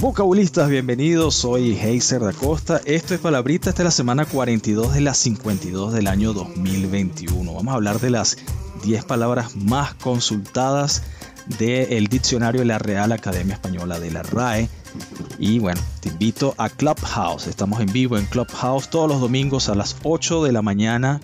[0.00, 2.82] Vocabulistas, bienvenidos, soy Heiser da Costa.
[2.84, 7.54] Esto es Palabrita, esta es la semana 42 de las 52 del año 2021.
[7.54, 8.36] Vamos a hablar de las
[8.84, 11.02] 10 palabras más consultadas
[11.58, 14.68] del diccionario de la Real Academia Española de la RAE.
[15.42, 17.46] Y bueno, te invito a Clubhouse.
[17.46, 21.22] Estamos en vivo en Clubhouse todos los domingos a las 8 de la mañana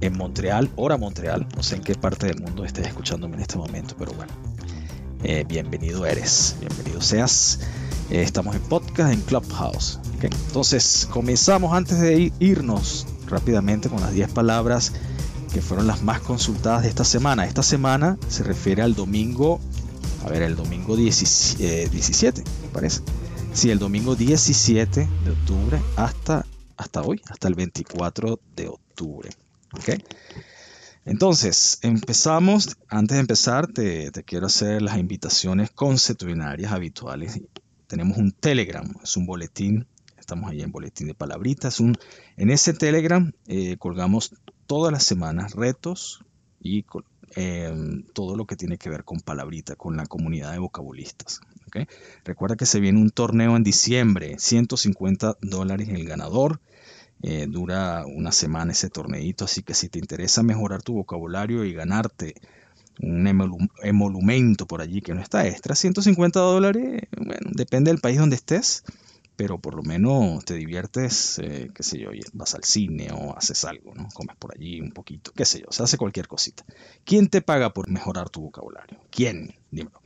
[0.00, 1.46] en Montreal, hora Montreal.
[1.54, 4.32] No sé en qué parte del mundo estés escuchándome en este momento, pero bueno.
[5.22, 7.60] Eh, bienvenido eres, bienvenido seas.
[8.10, 10.00] Eh, estamos en podcast en Clubhouse.
[10.20, 14.92] Entonces, comenzamos antes de irnos rápidamente con las 10 palabras
[15.54, 17.46] que fueron las más consultadas de esta semana.
[17.46, 19.60] Esta semana se refiere al domingo,
[20.26, 23.02] a ver, el domingo 17, eh, me parece.
[23.54, 29.30] Sí, el domingo 17 de octubre hasta, hasta hoy, hasta el 24 de octubre.
[29.74, 30.02] ¿ok?
[31.04, 32.76] Entonces, empezamos.
[32.88, 37.40] Antes de empezar, te, quiero hacer las invitaciones consuetudinarias habituales.
[37.86, 39.86] Tenemos un Telegram, es un boletín.
[40.18, 41.78] Estamos ahí en boletín de palabritas.
[41.78, 41.96] Un,
[42.38, 44.34] en ese Telegram eh, colgamos
[44.66, 46.24] todas las semanas retos
[46.58, 46.86] y
[47.34, 51.40] em, todo lo que tiene que ver con palabrita, con la comunidad de vocabulistas.
[52.24, 56.60] Recuerda que se viene un torneo en diciembre, 150 dólares el ganador.
[57.22, 61.72] Eh, dura una semana ese torneito, así que si te interesa mejorar tu vocabulario y
[61.72, 62.34] ganarte
[63.00, 63.26] un
[63.82, 68.82] emolumento por allí que no está extra, 150 dólares, bueno, depende del país donde estés
[69.36, 73.64] pero por lo menos te diviertes, eh, qué sé yo, vas al cine o haces
[73.64, 74.08] algo, ¿no?
[74.12, 76.64] Comes por allí un poquito, qué sé yo, se hace cualquier cosita.
[77.04, 79.00] ¿Quién te paga por mejorar tu vocabulario?
[79.10, 79.54] ¿Quién?
[79.70, 80.01] Dímelo.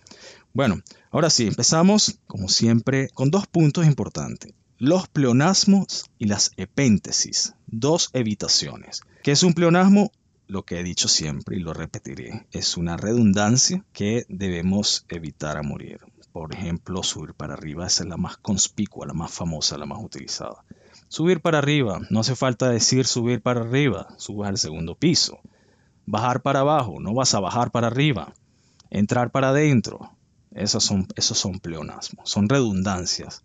[0.52, 4.52] Bueno, ahora sí, empezamos, como siempre, con dos puntos importantes.
[4.78, 9.00] Los pleonasmos y las epéntesis, dos evitaciones.
[9.22, 10.12] ¿Qué es un pleonasmo?
[10.48, 15.62] Lo que he dicho siempre y lo repetiré, es una redundancia que debemos evitar a
[15.62, 16.00] morir.
[16.32, 20.02] Por ejemplo, subir para arriba, esa es la más conspicua, la más famosa, la más
[20.02, 20.64] utilizada.
[21.08, 25.40] Subir para arriba, no hace falta decir subir para arriba, subes al segundo piso.
[26.04, 28.34] Bajar para abajo, no vas a bajar para arriba.
[28.90, 30.16] Entrar para adentro,
[30.52, 33.44] esos son, esos son pleonasmos, son redundancias.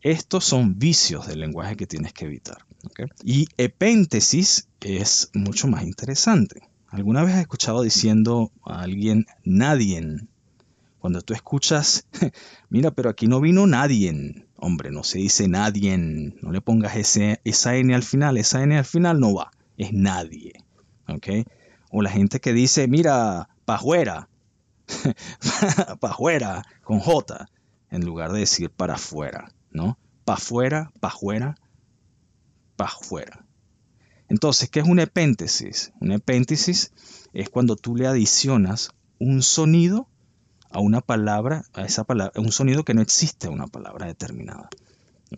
[0.00, 2.58] Estos son vicios del lenguaje que tienes que evitar.
[3.24, 6.68] Y epéntesis es mucho más interesante.
[6.88, 10.20] ¿Alguna vez has escuchado diciendo a alguien nadie?
[11.00, 12.06] Cuando tú escuchas,
[12.70, 14.46] mira, pero aquí no vino nadie.
[14.56, 15.98] Hombre, no se dice nadie.
[15.98, 18.36] No le pongas ese, esa N al final.
[18.36, 19.50] Esa N al final no va.
[19.76, 20.52] Es nadie.
[21.08, 21.28] ¿Ok?
[21.90, 24.27] O la gente que dice, mira, pajuera.
[26.00, 27.48] pajuera con J.
[27.90, 29.52] En lugar de decir para afuera.
[29.70, 29.98] ¿No?
[30.24, 31.54] Pa' afuera, pa' afuera,
[32.76, 33.46] pa' afuera.
[34.28, 35.92] Entonces, ¿qué es una epéntesis?
[36.00, 36.92] Una epéntesis
[37.32, 40.08] es cuando tú le adicionas un sonido
[40.70, 44.68] a una palabra, a esa palabra, un sonido que no existe a una palabra determinada.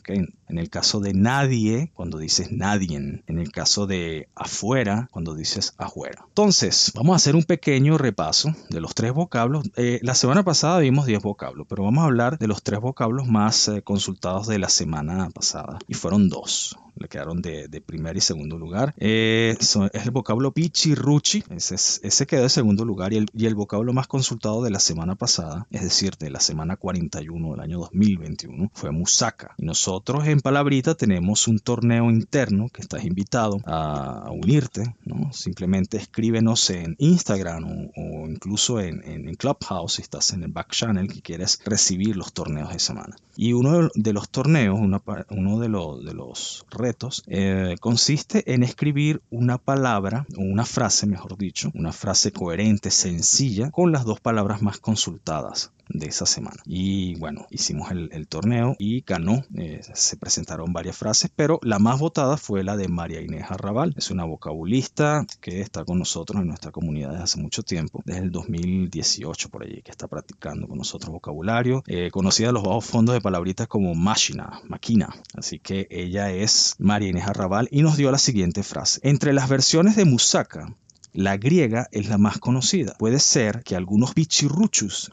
[0.06, 2.96] En el caso de nadie, cuando dices nadie.
[2.96, 6.24] En el caso de afuera, cuando dices afuera.
[6.28, 9.70] Entonces, vamos a hacer un pequeño repaso de los tres vocablos.
[9.76, 13.26] Eh, la semana pasada vimos 10 vocablos, pero vamos a hablar de los tres vocablos
[13.28, 15.78] más eh, consultados de la semana pasada.
[15.88, 18.94] Y fueron dos le quedaron de, primer y segundo lugar.
[18.98, 23.54] Eh, es el vocablo pichirruchi, ese, ese quedó de segundo lugar y el, y el,
[23.54, 27.78] vocablo más consultado de la semana pasada, es decir, de la semana 41 del año
[27.78, 29.54] 2021, fue musaka.
[29.56, 35.32] Y nosotros en Palabrita tenemos un torneo interno que estás invitado a, unirte, ¿no?
[35.32, 41.08] Simplemente escríbenos en Instagram o, incluso en, en, Clubhouse si estás en el back channel
[41.08, 43.16] que quieres recibir los torneos de semana.
[43.36, 46.89] Y uno de los torneos, uno de los, de los retos,
[47.26, 53.70] eh, consiste en escribir una palabra, o una frase, mejor dicho, una frase coherente, sencilla,
[53.70, 56.56] con las dos palabras más consultadas de esa semana.
[56.64, 59.44] Y bueno, hicimos el, torneo y ganó.
[59.56, 63.94] Eh, se presentaron varias frases, pero la más votada fue la de María Inés Arrabal.
[63.96, 68.22] Es una vocabulista que está con nosotros en nuestra comunidad desde hace mucho tiempo, desde
[68.22, 71.82] el 2018 por allí, que está practicando con nosotros vocabulario.
[71.86, 75.08] Eh, conocida a los bajos fondos de palabritas como máquina, máquina.
[75.34, 79.00] Así que ella es María Inés Arrabal y nos dio la siguiente frase.
[79.02, 80.74] Entre las versiones de Musaka
[81.12, 82.94] la griega es la más conocida.
[82.98, 85.08] Puede ser que algunos pichirruchis,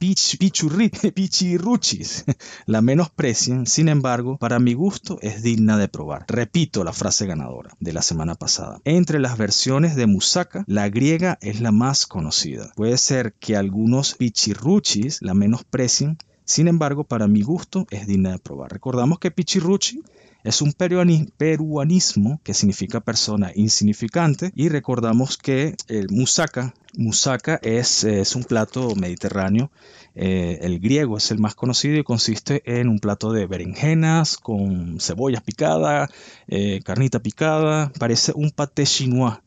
[2.66, 6.26] la menosprecien, sin embargo, para mi gusto es digna de probar.
[6.28, 8.80] Repito la frase ganadora de la semana pasada.
[8.84, 12.72] Entre las versiones de Musaka, la griega es la más conocida.
[12.76, 18.40] Puede ser que algunos pichirruchis la menosprecien, sin embargo, para mi gusto es digna de
[18.40, 18.72] probar.
[18.72, 20.02] Recordamos que pichirruchi
[20.48, 28.34] Es un peruanismo que significa persona insignificante y recordamos que el musaka, musaka es, es
[28.34, 29.70] un plato mediterráneo
[30.16, 35.02] eh, el griego es el más conocido y consiste en un plato de berenjenas con
[35.02, 36.10] cebollas picadas,
[36.48, 37.92] eh, carnita picada.
[38.00, 39.40] Parece un pâté chinois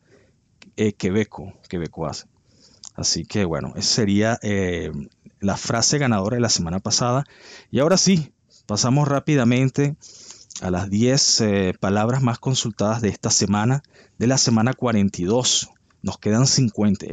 [0.77, 2.27] eh, quebeco, quebecois.
[2.95, 4.91] Así que bueno, esa sería eh,
[5.39, 7.25] la frase ganadora de la semana pasada.
[7.71, 8.31] Y ahora sí,
[8.67, 9.95] pasamos rápidamente
[10.61, 13.83] a las 10 palabras más consultadas de esta semana,
[14.17, 15.69] de la semana 42
[16.03, 17.05] nos quedan 50.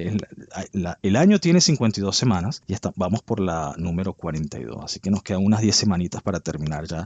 [1.03, 4.83] El, año tiene 52 semanas y vamos por la número 42.
[4.83, 7.05] Así que nos quedan unas 10 semanitas para terminar ya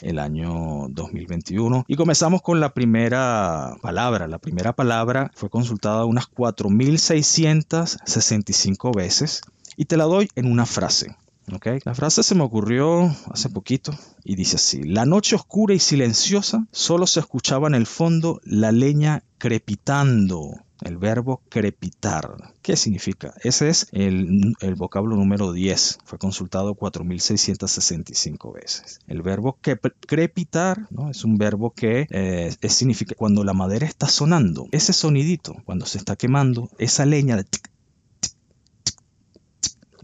[0.00, 1.86] el año 2021.
[1.88, 4.28] Y comenzamos con la primera palabra.
[4.28, 9.40] La primera palabra fue consultada unas 4.665 veces
[9.76, 11.16] y te la doy en una frase.
[11.52, 11.78] Okay.
[11.84, 13.92] La frase se me ocurrió hace poquito
[14.24, 18.72] y dice así, la noche oscura y silenciosa solo se escuchaba en el fondo la
[18.72, 22.52] leña crepitando el verbo crepitar.
[22.62, 23.34] ¿Qué significa?
[23.42, 25.98] Ese es el, vocablo número 10.
[26.04, 29.00] Fue consultado 4.665 veces.
[29.06, 29.58] El verbo
[30.06, 31.10] crepitar ¿no?
[31.10, 34.66] es un verbo que eh, significa cuando la madera está sonando.
[34.72, 37.46] Ese sonidito, cuando se está quemando, esa leña de...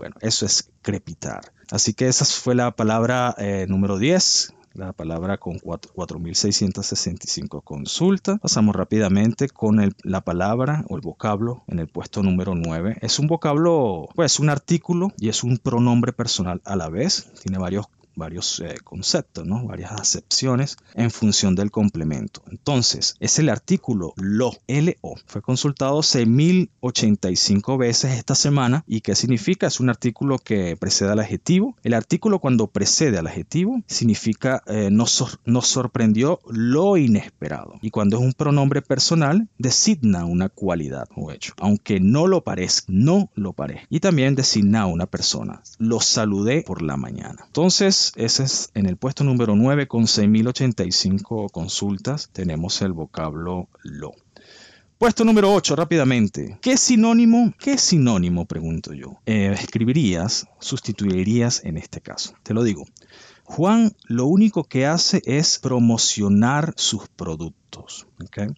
[0.00, 1.52] bueno, eso es crepitar.
[1.70, 8.38] Así que esa fue la palabra eh, número 10 la palabra con 4.665 consultas.
[8.41, 12.99] Pasamos rápidamente con la palabra o el vocablo en el puesto número 9.
[13.00, 17.32] Es un vocablo, pues un artículo y es un pronombre personal a la vez.
[17.43, 17.88] Tiene varios
[18.20, 19.67] varios eh, conceptos, ¿no?
[19.67, 22.43] varias acepciones en función del complemento.
[22.50, 25.17] Entonces, es el artículo lo, L-O.
[25.26, 28.84] Fue consultado 6.085 veces esta semana.
[28.87, 29.67] ¿Y qué significa?
[29.67, 31.76] Es un artículo que precede al adjetivo.
[31.82, 37.78] El artículo cuando precede al adjetivo significa eh, nos, sorprendió lo inesperado.
[37.81, 41.55] Y cuando es un pronombre personal, designa una cualidad o hecho.
[41.58, 43.87] Aunque no lo parezca, no lo parezca.
[43.88, 45.62] Y también designa a una persona.
[45.78, 47.44] Lo saludé por la mañana.
[47.46, 52.31] Entonces, ese es en el puesto número 9 con 6.085 consultas.
[52.33, 54.12] Tenemos el vocablo lo.
[54.99, 56.59] Puesto número 8, rápidamente.
[56.61, 57.55] ¿Qué sinónimo?
[57.59, 58.45] ¿Qué sinónimo?
[58.45, 59.19] Pregunto yo.
[59.25, 62.35] Eh, escribirías, sustituirías en este caso.
[62.43, 62.85] Te lo digo.
[63.45, 68.07] Juan lo único que hace es promocionar sus productos.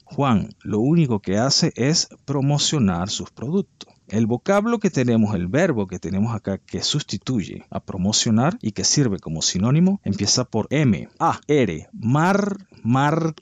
[0.05, 3.82] Juan lo único que hace es promocionar sus productos.
[4.13, 8.85] El vocablo que tenemos, el verbo que tenemos acá que sustituye a promocionar y que
[8.85, 13.35] sirve como sinónimo, empieza por M, A, R, mar, mar,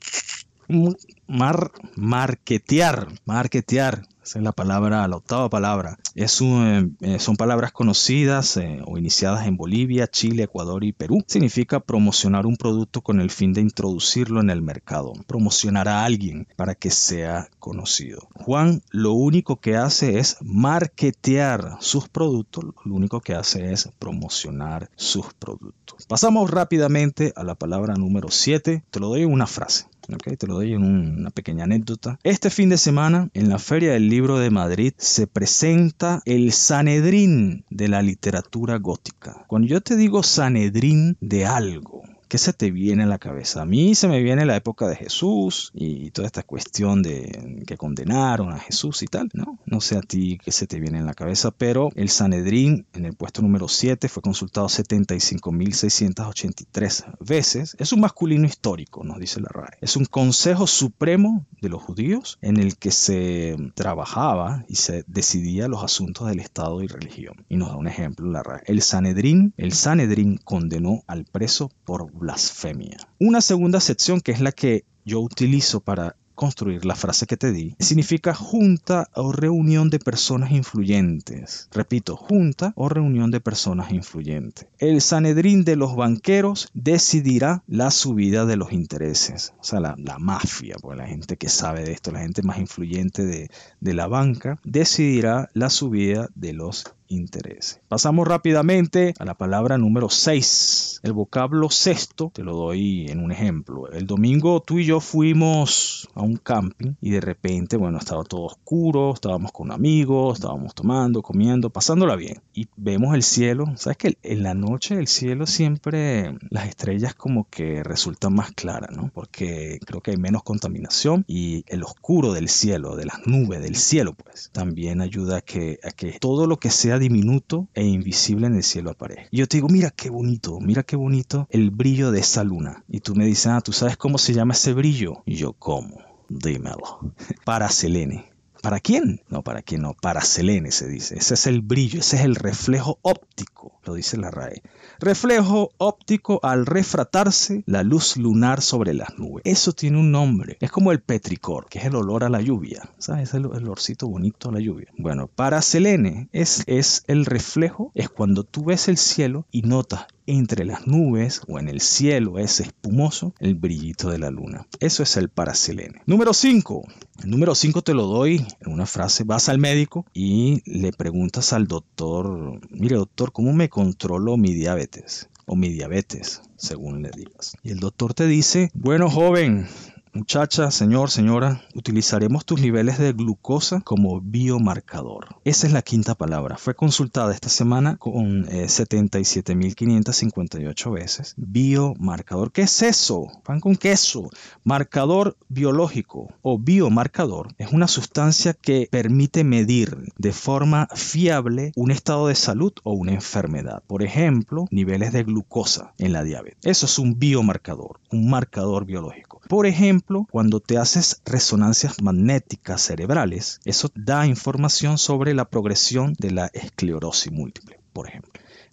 [1.27, 5.97] mar, marketear, marketear, esa es la palabra, la octava palabra.
[6.13, 11.23] Es un, eh, son palabras conocidas eh, o iniciadas en Bolivia, Chile, Ecuador y Perú.
[11.25, 15.13] Significa promocionar un producto con el fin de introducirlo en el mercado.
[15.25, 18.27] Promocionar a alguien para que sea conocido.
[18.35, 22.65] Juan lo único que hace es marketear sus productos.
[22.85, 26.05] Lo único que hace es promocionar sus productos.
[26.05, 28.83] Pasamos rápidamente a la palabra número 7.
[28.91, 29.90] Te lo doy en una frase.
[30.01, 32.19] Te lo doy en una pequeña anécdota.
[32.23, 37.65] Este fin de semana, en la Feria del Libro de Madrid, se presenta el Sanedrín
[37.69, 39.45] de la literatura gótica.
[39.47, 42.00] Cuando yo te digo Sanedrín de algo,
[42.31, 43.61] ¿qué se te viene a la cabeza?
[43.61, 47.75] A mí se me viene la época de Jesús y toda esta cuestión de que
[47.75, 49.59] condenaron a Jesús y tal, ¿no?
[49.65, 53.03] No sé a ti qué se te viene en la cabeza, pero el Sanedrín en
[53.03, 57.75] el puesto número 7 fue consultado 75.683 veces.
[57.77, 59.79] Es un masculino histórico, nos dice la RAE.
[59.81, 65.67] Es un consejo supremo de los judíos en el que se trabajaba y se decidía
[65.67, 67.45] los asuntos del Estado y religión.
[67.49, 68.61] Y nos da un ejemplo la RAE.
[68.67, 72.97] El Sanedrín, el Sanedrín condenó al preso por blasfemia.
[73.19, 77.51] Una segunda sección que es la que yo utilizo para construir la frase que te
[77.51, 81.69] di, significa junta o reunión de personas influyentes.
[81.71, 84.65] Repito, junta o reunión de personas influyentes.
[84.79, 89.53] El Sanedrín de los banqueros decidirá la subida de los intereses.
[89.59, 93.23] O sea, la, mafia, pues la gente que sabe de esto, la gente más influyente
[93.23, 97.81] de, de la banca, decidirá la subida de los interés.
[97.87, 101.01] Pasamos rápidamente a la palabra número 6.
[101.03, 103.89] El vocablo sexto, te lo doy en un ejemplo.
[103.91, 108.43] El domingo tú y yo fuimos a un camping y de repente, bueno, estaba todo
[108.43, 112.41] oscuro, estábamos con amigos, estábamos tomando, comiendo, pasándola bien.
[112.53, 113.65] Y vemos el cielo.
[113.75, 118.95] ¿Sabes que en la noche el cielo siempre, las estrellas como que resultan más claras,
[118.95, 119.11] ¿no?
[119.13, 123.75] Porque creo que hay menos contaminación y el oscuro del cielo, de las nubes, del
[123.75, 128.47] cielo, pues, también ayuda a que, a que todo lo que sea diminuto e invisible
[128.47, 129.27] en el cielo aparezca.
[129.31, 132.85] Y yo te digo, mira qué bonito, mira qué bonito el brillo de esa luna.
[132.87, 135.23] Y tú me dices, ah, ¿tú sabes cómo se llama ese brillo?
[135.25, 135.99] Y yo, ¿cómo?
[136.29, 137.13] Dímelo.
[137.45, 138.30] Para Selene.
[138.61, 139.21] ¿Para quién?
[139.29, 141.17] No, para quién no, para Selene se dice.
[141.17, 144.61] Ese es el brillo, ese es el reflejo óptico, lo dice la RAE.
[144.99, 149.41] Reflejo óptico al refratarse la luz lunar sobre las nubes.
[149.45, 150.57] Eso tiene un nombre.
[150.59, 152.89] Es como el petricor, que es el olor a la lluvia.
[152.99, 153.29] ¿Sabes?
[153.29, 154.87] Es el, olorcito bonito a la lluvia.
[154.97, 160.05] Bueno, para Selene es, es el reflejo, es cuando tú ves el cielo y notas
[160.31, 164.65] entre las nubes o en el cielo ese espumoso el brillito de la luna.
[164.79, 166.01] Eso es el paraselene.
[166.05, 166.87] Número 5.
[167.23, 169.23] El número 5 te lo doy en una frase.
[169.23, 175.29] Vas al médico y le preguntas al doctor, mire doctor, ¿cómo me controlo mi diabetes?
[175.45, 177.57] O mi diabetes, según le digas.
[177.61, 179.67] Y el doctor te dice, bueno joven,
[180.13, 185.37] Muchacha, señor, señora, utilizaremos tus niveles de glucosa como biomarcador.
[185.45, 186.57] Esa es la quinta palabra.
[186.57, 191.33] Fue consultada esta semana con 77.558 eh, veces.
[191.37, 192.51] Biomarcador.
[192.51, 193.27] ¿Qué es eso?
[193.45, 194.29] Pan con queso.
[194.65, 202.27] Marcador biológico o biomarcador es una sustancia que permite medir de forma fiable un estado
[202.27, 203.81] de salud o una enfermedad.
[203.87, 206.59] Por ejemplo, niveles de glucosa en la diabetes.
[206.63, 209.39] Eso es un biomarcador, un marcador biológico.
[209.47, 216.31] Por ejemplo, cuando te haces resonancias magnéticas cerebrales, eso da información sobre la progresión de
[216.31, 218.31] la esclerosis múltiple, por ejemplo.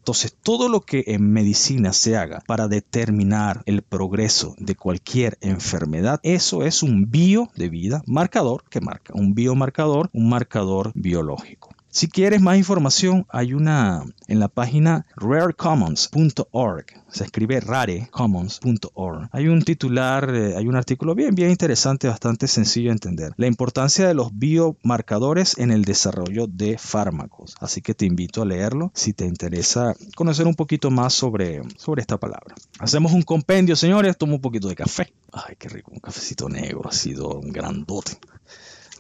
[0.09, 6.19] Entonces, todo lo que en medicina se haga para determinar el progreso de cualquier enfermedad,
[6.23, 11.75] eso es un bio de vida marcador que marca, un biomarcador, un marcador biológico.
[11.99, 16.87] Si quieres más información, hay una en la página rarecommons.org.
[17.11, 19.29] Se escribe rarecommons.org.
[19.33, 23.33] Hay un titular, hay un artículo bien, bien interesante, bastante sencillo de entender.
[23.37, 27.57] La importancia de los biomarcadores en el desarrollo de fármacos.
[27.59, 32.03] Así que te invito a leerlo si te interesa conocer un poquito más sobre, sobre
[32.03, 32.55] esta palabra.
[32.79, 34.17] Hacemos un compendio, señores.
[34.17, 35.13] Tomo un poquito de café.
[35.33, 38.19] Ay, qué rico, un cafecito negro, ha sido un grandote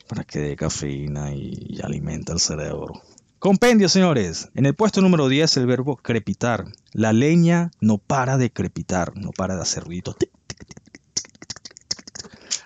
[0.08, 3.02] para que dé cafeína y, alimenta el cerebro.
[3.38, 4.48] Compendio, señores.
[4.54, 6.64] En el puesto número 10, el verbo crepitar.
[6.92, 10.16] La leña no para de crepitar, no para de hacer ruido.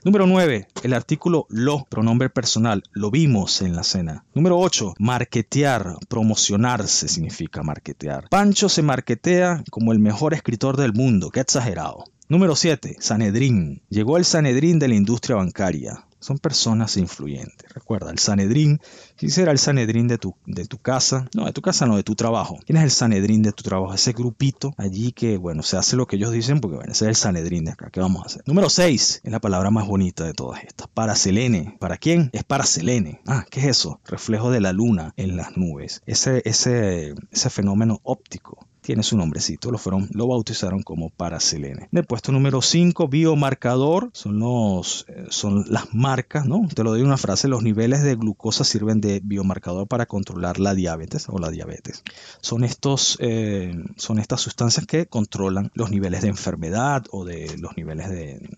[0.05, 4.25] Número 9, el artículo lo, pronombre personal, lo vimos en la cena.
[4.35, 8.29] Número 8, marketear, promocionarse significa marketear.
[8.29, 12.05] Pancho se marketea como el mejor escritor del mundo, qué exagerado.
[12.29, 13.83] Número 7, Sanedrín.
[13.91, 17.73] Llegó el Sanedrín de la industria bancaria son personas influyentes.
[17.75, 18.81] Recuerda, el Sanedrín,
[19.17, 21.29] ¿quién será el Sanedrín de tu, de tu casa?
[21.35, 22.59] No, de tu casa no, de tu trabajo.
[22.65, 23.93] ¿Quién es el Sanedrín de tu trabajo?
[23.93, 27.09] Ese grupito allí que, bueno, se hace lo que ellos dicen porque, bueno, ese es
[27.09, 27.91] el Sanedrín de acá.
[27.91, 28.43] ¿Qué vamos a hacer?
[28.47, 30.89] Número 6, es la palabra más bonita de todas estas.
[30.89, 31.77] Paraselene.
[31.81, 32.31] ¿Para quién?
[32.33, 33.21] Es para Selene.
[33.27, 34.01] Ah, ¿qué es eso?
[34.07, 36.03] Reflejo de la luna en las nubes.
[36.07, 41.89] Ese, ese, ese fenómeno óptico tiene su nombrecito, lo, fueron, lo bautizaron como Paraselene.
[41.93, 46.67] En el puesto número 5, biomarcador, son, los, eh, son las marcas, ¿no?
[46.75, 50.75] Te lo doy una frase, los niveles de glucosa sirven de biomarcador para controlar la
[50.75, 52.03] diabetes o la diabetes.
[52.41, 57.77] Son, estos, eh, son estas sustancias que controlan los niveles de enfermedad o de los
[57.77, 58.51] niveles de,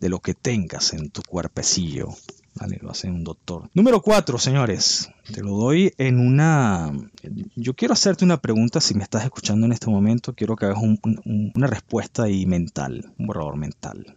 [0.00, 2.08] de lo que tengas en tu cuerpecillo.
[2.80, 3.68] Lo hace un doctor.
[3.74, 5.10] Número 4, señores.
[5.32, 6.92] Te lo doy en una...
[7.56, 10.34] Yo quiero hacerte una pregunta si me estás escuchando en este momento.
[10.34, 14.16] Quiero que hagas una respuesta y mental, un borrador mental.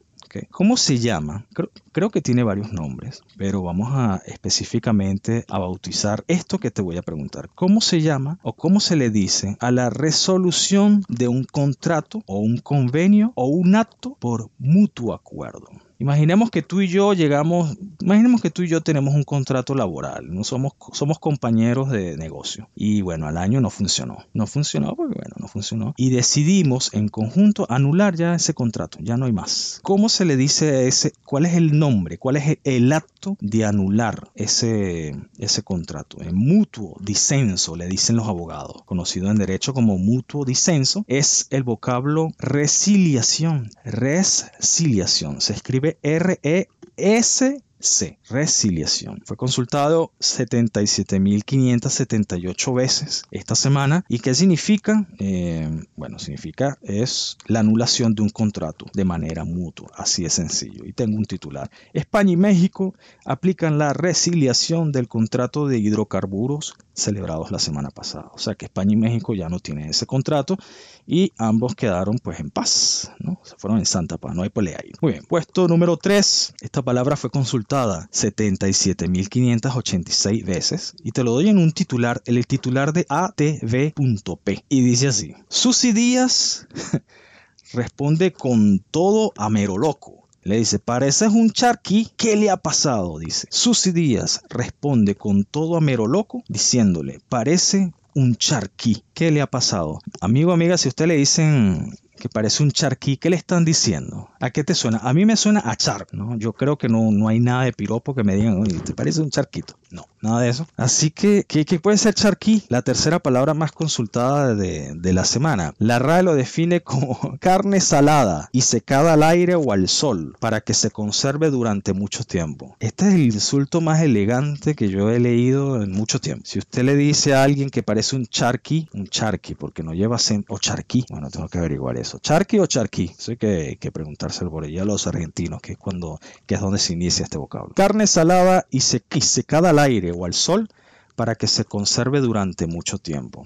[0.52, 1.46] ¿Cómo se llama?
[1.92, 6.98] Creo, que tiene varios nombres, pero vamos a específicamente a bautizar esto que te voy
[6.98, 7.50] a preguntar.
[7.56, 12.40] ¿Cómo se llama o cómo se le dice a la resolución de un contrato o
[12.40, 15.70] un convenio o un acto por mutuo acuerdo?
[15.98, 20.34] Imaginemos que tú y yo llegamos, imaginemos que tú y yo tenemos un contrato laboral,
[20.34, 22.70] no somos, somos compañeros de negocio.
[22.75, 25.94] Y bueno, al año no funcionó, no funcionó porque bueno, no funcionó.
[25.98, 29.80] Y decidimos en conjunto anular ya ese contrato, ya no hay más.
[29.84, 34.30] ¿Cómo se le dice ese, cuál es el nombre, cuál es el acto de anular
[34.36, 36.22] ese, ese contrato?
[36.22, 41.64] En mutuo disenso le dicen los abogados, conocido en derecho como mutuo disenso, es el
[41.64, 47.44] vocablo resiliación, resiliación, se escribe R-E-S
[47.86, 48.20] C.
[48.30, 49.22] Resiliación.
[49.25, 54.04] Fue consultado 77.578 veces esta semana.
[54.10, 55.08] ¿Y qué significa?
[55.20, 59.92] Eh, bueno, significa es la anulación de un contrato de manera mutua.
[59.96, 60.84] Así de sencillo.
[60.86, 61.70] Y tengo un titular.
[61.94, 68.32] España y México aplican la resiliación del contrato de hidrocarburos celebrados la semana pasada.
[68.34, 70.58] O sea que España y México ya no tienen ese contrato
[71.06, 73.12] y ambos quedaron pues en paz.
[73.20, 73.39] ¿no?
[73.44, 74.34] Se fueron en santa paz.
[74.34, 74.92] No hay pelea ahí.
[75.01, 75.24] Muy bien.
[75.25, 76.56] Puesto número 3.
[76.62, 82.48] Esta palabra fue consultada consultada 77.586 veces y te lo doy en un titular, el
[82.48, 86.70] titular de atv.p y dice así, Susi Díaz
[87.74, 90.22] responde con todo a mero loco.
[90.44, 93.17] Le dice, pareces un charqui, ¿qué le ha pasado?
[93.17, 93.48] Dice.
[93.50, 99.48] Susi Díaz responde con todo a mero loco, diciéndole, parece un charqui, ¿qué le ha
[99.48, 100.01] pasado?
[100.22, 104.29] Amigo, amiga, si usted le dicen que parece un charqui, ¿qué le están diciendo?
[104.39, 104.98] ¿A qué te suena?
[105.03, 106.36] A mí me suena a char, ¿no?
[106.39, 109.22] Yo creo que no, no hay nada de piropo que me digan, oye, ¿te parece
[109.22, 109.75] un charquito?
[109.96, 110.68] No, nada de eso.
[110.75, 112.64] Así que, ¿qué, puede ser charqui?
[112.68, 115.74] La tercera palabra más consultada de, la semana.
[115.78, 120.60] La RAE lo define como carne salada y secada al aire o al sol para
[120.60, 122.75] que se conserve durante mucho tiempo.
[122.82, 126.44] Este es el insulto más elegante que yo he leído en mucho tiempo.
[126.46, 130.18] Si usted le dice a alguien que parece un charqui, un charqui, porque no lleva
[130.18, 132.20] acento, o charqui, bueno, tengo que averiguar eso.
[132.20, 133.14] ¿Charqui o charqui?
[133.18, 136.60] Eso hay que, que preguntárselo por allá a los argentinos, que es cuando, que es
[136.60, 137.74] donde se inicia este vocablo.
[137.75, 140.70] Carne salada y, y secada al aire o al sol
[141.15, 143.46] para que se conserve durante mucho tiempo.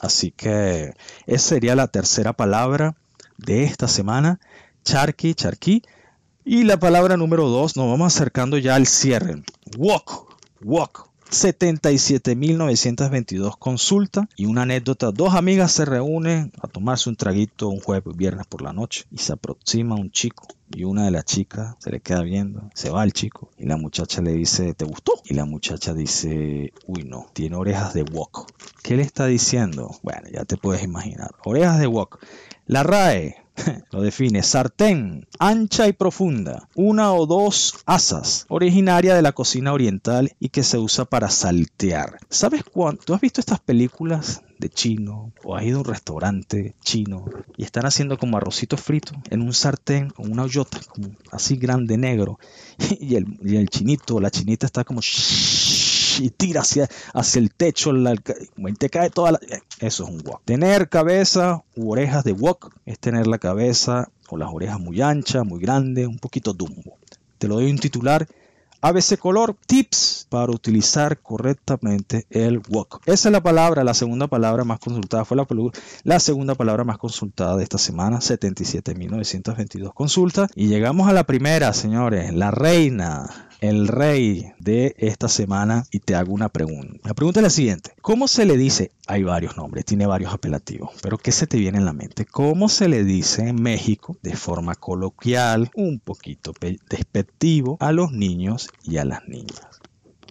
[0.00, 0.94] Así que
[1.26, 2.96] esa sería la tercera palabra
[3.36, 4.40] de esta semana,
[4.84, 5.82] charqui, charqui.
[6.44, 9.42] Y la palabra número dos, nos vamos acercando ya al cierre.
[9.76, 15.10] Walk, walk, 77.922 consultas y una anécdota.
[15.12, 19.16] Dos amigas se reúnen a tomarse un traguito un jueves, viernes por la noche y
[19.18, 23.02] se aproxima un chico y una de las chicas se le queda viendo, se va
[23.02, 25.14] el chico y la muchacha le dice, ¿te gustó?
[25.24, 28.52] Y la muchacha dice, uy no, tiene orejas de wok.
[28.82, 29.96] ¿Qué le está diciendo?
[30.02, 31.34] Bueno, ya te puedes imaginar.
[31.44, 32.18] Orejas de wok.
[32.66, 33.41] La RAE
[33.92, 40.32] lo define sartén, ancha y profunda, una o dos asas, originaria de la cocina oriental
[40.40, 42.18] y que se usa para saltear.
[42.28, 43.04] ¿Sabes cuánto?
[43.04, 47.24] ¿Tú has visto estas películas de chino o has ido a un restaurante chino
[47.56, 50.78] y están haciendo como arrocito frito en un sartén con una hoyota
[51.32, 52.38] así grande negro
[53.00, 55.00] y el, y el chinito o la chinita está como
[56.20, 59.40] y tira hacia, hacia el techo, la, te cae toda la...
[59.78, 60.42] Eso es un wok.
[60.44, 65.44] Tener cabeza u orejas de wok es tener la cabeza o las orejas muy anchas,
[65.44, 66.98] muy grandes, un poquito dumbo.
[67.38, 68.26] Te lo doy un titular
[68.84, 73.00] ABC Color, tips para utilizar correctamente el wok.
[73.06, 75.46] Esa es la palabra, la segunda palabra más consultada, fue la,
[76.02, 80.50] la segunda palabra más consultada de esta semana, 77.922 consultas.
[80.56, 86.16] Y llegamos a la primera, señores, la reina el rey de esta semana y te
[86.16, 86.98] hago una pregunta.
[87.04, 87.92] La pregunta es la siguiente.
[88.02, 88.90] ¿Cómo se le dice?
[89.06, 92.26] Hay varios nombres, tiene varios apelativos, pero ¿qué se te viene en la mente?
[92.26, 96.52] ¿Cómo se le dice en México de forma coloquial, un poquito
[96.90, 99.81] despectivo a los niños y a las niñas?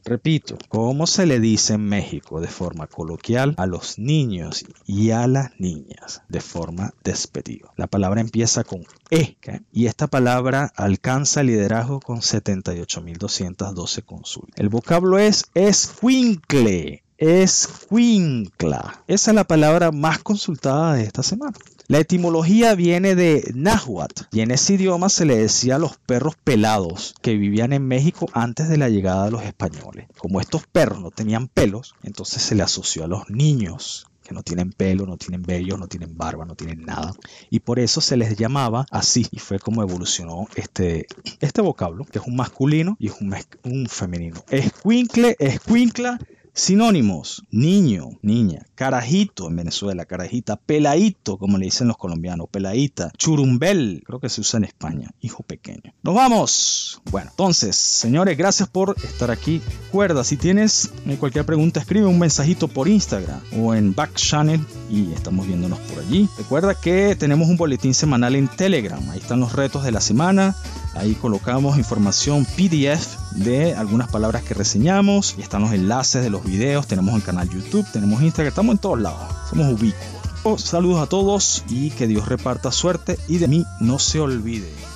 [0.03, 5.27] Repito, ¿cómo se le dice en México de forma coloquial a los niños y a
[5.27, 7.71] las niñas de forma despectiva?
[7.77, 9.37] La palabra empieza con E
[9.71, 14.59] y esta palabra alcanza liderazgo con 78.212 consultas.
[14.59, 19.03] El vocablo es escuincle, escuincla.
[19.07, 21.57] Esa es la palabra más consultada de esta semana.
[21.91, 26.37] La etimología viene de náhuatl y en ese idioma se le decía a los perros
[26.41, 30.07] pelados que vivían en México antes de la llegada de los españoles.
[30.17, 34.41] Como estos perros no tenían pelos, entonces se le asoció a los niños que no
[34.41, 37.13] tienen pelo, no tienen vellos, no tienen barba, no tienen nada.
[37.49, 39.27] Y por eso se les llamaba así.
[39.29, 41.07] Y fue como evolucionó este,
[41.41, 44.45] este vocablo, que es un masculino y es un, un femenino.
[44.49, 46.19] Escuincle, escuincla
[46.53, 54.03] Sinónimos, niño, niña, carajito en Venezuela, carajita, peladito, como le dicen los colombianos, peladita, churumbel,
[54.05, 55.93] creo que se usa en España, hijo pequeño.
[56.03, 57.01] Nos vamos.
[57.09, 59.61] Bueno, entonces, señores, gracias por estar aquí.
[59.85, 64.59] Recuerda, si tienes cualquier pregunta, escribe un mensajito por Instagram o en Back Channel
[64.89, 66.27] y estamos viéndonos por allí.
[66.37, 70.53] Recuerda que tenemos un boletín semanal en Telegram, ahí están los retos de la semana,
[70.95, 76.43] ahí colocamos información PDF de algunas palabras que reseñamos y están los enlaces de los
[76.43, 80.21] videos, tenemos el canal YouTube, tenemos Instagram, estamos en todos lados, somos ubicuos.
[80.57, 84.90] Saludos a todos y que Dios reparta suerte y de mí no se olvide.